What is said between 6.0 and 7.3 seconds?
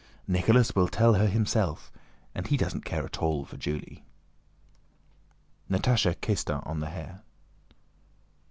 kissed her on the hair.